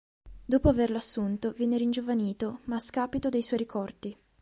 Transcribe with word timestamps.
Dopo 0.43 0.67
averlo 0.67 0.97
assunto 0.97 1.51
viene 1.51 1.77
ringiovanito 1.77 2.61
ma 2.63 2.77
a 2.77 2.79
scapito 2.79 3.29
dei 3.29 3.43
suoi 3.43 3.59
ricordi. 3.59 4.17